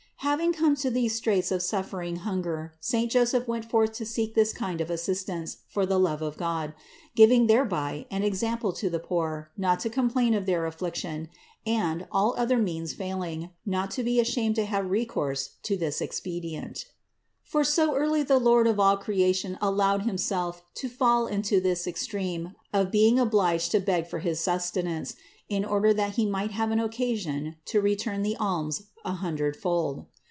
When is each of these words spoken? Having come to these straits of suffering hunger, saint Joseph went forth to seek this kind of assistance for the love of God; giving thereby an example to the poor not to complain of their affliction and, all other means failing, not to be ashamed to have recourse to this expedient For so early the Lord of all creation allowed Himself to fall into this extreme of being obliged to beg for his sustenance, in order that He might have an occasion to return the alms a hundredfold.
Having 0.25 0.53
come 0.53 0.75
to 0.75 0.91
these 0.91 1.15
straits 1.15 1.51
of 1.51 1.63
suffering 1.63 2.17
hunger, 2.17 2.75
saint 2.79 3.11
Joseph 3.11 3.47
went 3.47 3.65
forth 3.65 3.93
to 3.93 4.05
seek 4.05 4.35
this 4.35 4.53
kind 4.53 4.79
of 4.79 4.91
assistance 4.91 5.57
for 5.67 5.83
the 5.83 5.97
love 5.99 6.21
of 6.21 6.37
God; 6.37 6.75
giving 7.15 7.47
thereby 7.47 8.05
an 8.11 8.21
example 8.21 8.71
to 8.73 8.87
the 8.89 8.99
poor 8.99 9.49
not 9.57 9.79
to 9.79 9.89
complain 9.89 10.35
of 10.35 10.45
their 10.45 10.67
affliction 10.67 11.27
and, 11.65 12.07
all 12.11 12.35
other 12.37 12.59
means 12.59 12.93
failing, 12.93 13.49
not 13.65 13.89
to 13.91 14.03
be 14.03 14.19
ashamed 14.19 14.53
to 14.57 14.65
have 14.65 14.91
recourse 14.91 15.55
to 15.63 15.75
this 15.75 15.99
expedient 15.99 16.85
For 17.43 17.63
so 17.63 17.95
early 17.95 18.21
the 18.21 18.39
Lord 18.39 18.67
of 18.67 18.79
all 18.79 18.97
creation 18.97 19.57
allowed 19.59 20.03
Himself 20.03 20.61
to 20.75 20.87
fall 20.87 21.25
into 21.25 21.59
this 21.59 21.87
extreme 21.87 22.53
of 22.71 22.91
being 22.91 23.17
obliged 23.19 23.71
to 23.71 23.79
beg 23.79 24.05
for 24.05 24.19
his 24.19 24.39
sustenance, 24.39 25.15
in 25.49 25.65
order 25.65 25.93
that 25.93 26.11
He 26.13 26.25
might 26.25 26.51
have 26.51 26.71
an 26.71 26.79
occasion 26.79 27.55
to 27.65 27.81
return 27.81 28.21
the 28.21 28.37
alms 28.37 28.83
a 29.03 29.13
hundredfold. 29.13 30.05